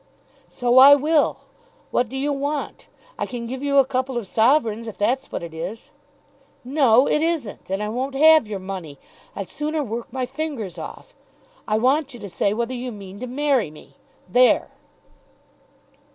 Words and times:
"So 0.49 0.79
I 0.79 0.95
will. 0.95 1.41
What 1.91 2.09
do 2.09 2.17
you 2.17 2.33
want? 2.33 2.87
I 3.19 3.27
can 3.27 3.45
give 3.45 3.61
you 3.61 3.77
a 3.77 3.85
couple 3.85 4.17
of 4.17 4.25
sovereigns, 4.25 4.87
if 4.87 4.97
that's 4.97 5.31
what 5.31 5.43
it 5.43 5.53
is." 5.53 5.91
"No 6.63 7.05
it 7.07 7.21
isn't; 7.21 7.69
and 7.69 7.83
I 7.83 7.89
won't 7.89 8.15
have 8.15 8.47
your 8.47 8.57
money. 8.57 8.97
I'd 9.35 9.47
sooner 9.47 9.83
work 9.83 10.11
my 10.11 10.25
fingers 10.25 10.79
off. 10.79 11.13
I 11.67 11.77
want 11.77 12.15
you 12.15 12.19
to 12.19 12.29
say 12.29 12.51
whether 12.51 12.73
you 12.73 12.91
mean 12.91 13.19
to 13.19 13.27
marry 13.27 13.69
me. 13.69 13.97
There!" 14.27 14.71